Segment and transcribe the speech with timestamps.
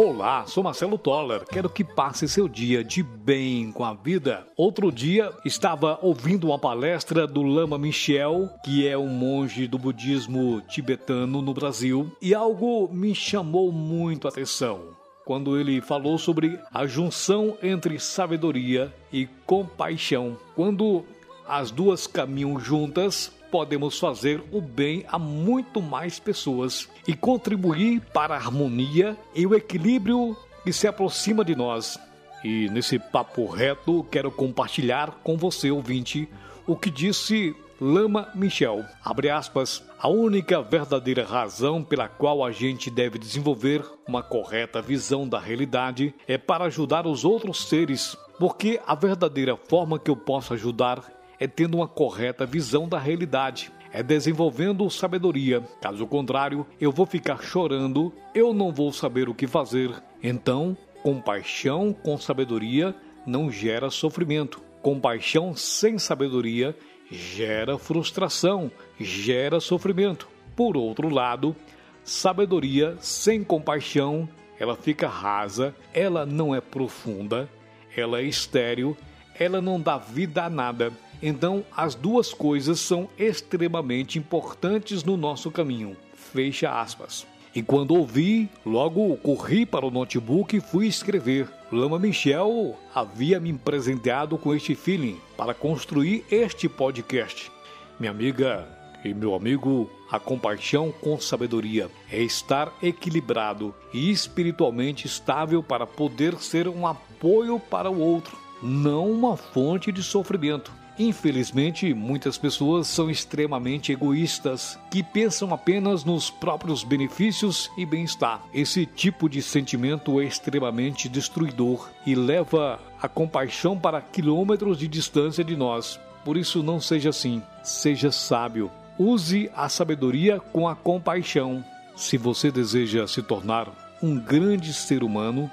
[0.00, 1.44] Olá, sou Marcelo Toller.
[1.44, 4.46] Quero que passe seu dia de bem com a vida.
[4.56, 10.62] Outro dia estava ouvindo uma palestra do Lama Michel, que é um monge do budismo
[10.68, 16.86] tibetano no Brasil, e algo me chamou muito a atenção quando ele falou sobre a
[16.86, 20.38] junção entre sabedoria e compaixão.
[20.54, 21.04] Quando
[21.48, 28.34] as duas caminham juntas, podemos fazer o bem a muito mais pessoas e contribuir para
[28.34, 31.98] a harmonia e o equilíbrio que se aproxima de nós.
[32.44, 36.28] E nesse papo reto, quero compartilhar com você, ouvinte,
[36.66, 38.84] o que disse Lama Michel.
[39.04, 39.82] Abre aspas.
[39.98, 46.14] A única verdadeira razão pela qual a gente deve desenvolver uma correta visão da realidade
[46.26, 51.46] é para ajudar os outros seres, porque a verdadeira forma que eu posso ajudar é
[51.46, 55.62] tendo uma correta visão da realidade, é desenvolvendo sabedoria.
[55.80, 59.90] Caso contrário, eu vou ficar chorando, eu não vou saber o que fazer.
[60.22, 62.94] Então, compaixão com sabedoria
[63.26, 64.60] não gera sofrimento.
[64.82, 66.76] Compaixão sem sabedoria
[67.10, 70.28] gera frustração, gera sofrimento.
[70.54, 71.54] Por outro lado,
[72.02, 77.48] sabedoria sem compaixão, ela fica rasa, ela não é profunda,
[77.96, 78.96] ela é estéril,
[79.38, 80.92] ela não dá vida a nada.
[81.22, 85.96] Então, as duas coisas são extremamente importantes no nosso caminho.
[86.14, 87.26] Fecha aspas.
[87.54, 91.48] E quando ouvi, logo corri para o notebook e fui escrever.
[91.72, 97.50] Lama Michel havia me presenteado com este feeling para construir este podcast.
[97.98, 98.68] Minha amiga
[99.04, 106.36] e meu amigo, a compaixão com sabedoria é estar equilibrado e espiritualmente estável para poder
[106.36, 110.72] ser um apoio para o outro, não uma fonte de sofrimento.
[110.98, 118.42] Infelizmente, muitas pessoas são extremamente egoístas, que pensam apenas nos próprios benefícios e bem-estar.
[118.52, 125.44] Esse tipo de sentimento é extremamente destruidor e leva a compaixão para quilômetros de distância
[125.44, 126.00] de nós.
[126.24, 127.40] Por isso, não seja assim.
[127.62, 128.68] Seja sábio.
[128.98, 131.64] Use a sabedoria com a compaixão.
[131.94, 133.68] Se você deseja se tornar
[134.02, 135.48] um grande ser humano,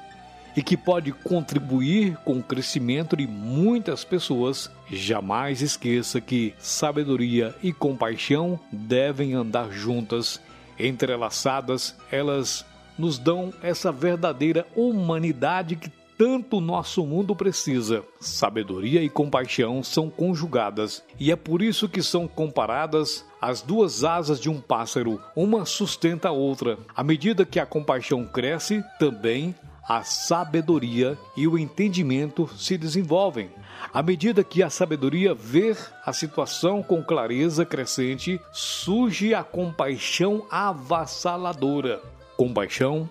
[0.55, 7.73] e que pode contribuir com o crescimento de muitas pessoas, jamais esqueça que sabedoria e
[7.73, 10.39] compaixão devem andar juntas,
[10.79, 12.65] entrelaçadas, elas
[12.97, 18.03] nos dão essa verdadeira humanidade que tanto nosso mundo precisa.
[18.21, 24.39] Sabedoria e compaixão são conjugadas e é por isso que são comparadas as duas asas
[24.39, 26.77] de um pássaro, uma sustenta a outra.
[26.95, 29.53] À medida que a compaixão cresce, também
[29.87, 33.51] a sabedoria e o entendimento se desenvolvem.
[33.93, 35.75] À medida que a sabedoria vê
[36.05, 42.01] a situação com clareza crescente, surge a compaixão avassaladora.
[42.35, 43.09] Compaixão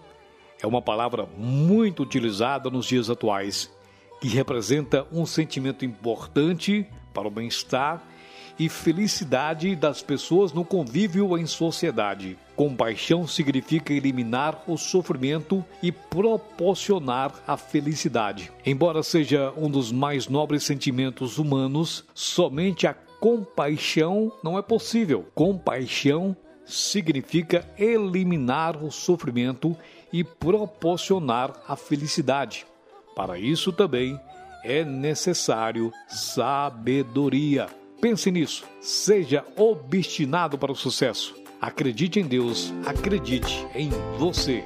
[0.60, 3.70] é uma palavra muito utilizada nos dias atuais,
[4.20, 8.02] que representa um sentimento importante para o bem-estar
[8.58, 12.38] e felicidade das pessoas no convívio em sociedade.
[12.54, 18.52] Compaixão significa eliminar o sofrimento e proporcionar a felicidade.
[18.64, 25.26] Embora seja um dos mais nobres sentimentos humanos, somente a compaixão não é possível.
[25.34, 29.76] Compaixão significa eliminar o sofrimento
[30.12, 32.66] e proporcionar a felicidade.
[33.16, 34.18] Para isso também
[34.62, 37.83] é necessário sabedoria.
[38.04, 38.66] Pense nisso.
[38.82, 41.34] Seja obstinado para o sucesso.
[41.58, 43.88] Acredite em Deus, acredite em
[44.18, 44.62] você.